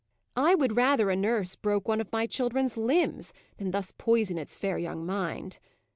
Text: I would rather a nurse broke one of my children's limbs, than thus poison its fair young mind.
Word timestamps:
I 0.35 0.55
would 0.55 0.75
rather 0.75 1.11
a 1.11 1.15
nurse 1.15 1.55
broke 1.55 1.87
one 1.87 2.01
of 2.01 2.11
my 2.11 2.25
children's 2.25 2.75
limbs, 2.75 3.33
than 3.57 3.69
thus 3.69 3.93
poison 3.95 4.39
its 4.39 4.57
fair 4.57 4.79
young 4.79 5.05
mind. 5.05 5.59